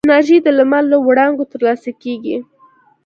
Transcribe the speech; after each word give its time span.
انرژي 0.05 0.37
د 0.45 0.47
لمر 0.57 0.83
له 0.91 0.97
وړانګو 1.07 1.49
ترلاسه 1.51 1.89
کېږي. 2.03 2.37